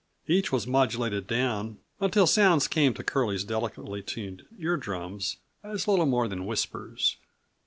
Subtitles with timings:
[0.25, 6.07] Each was modulated down until sounds came to Curlie's delicately tuned ear drums as little
[6.07, 7.17] more than whispers.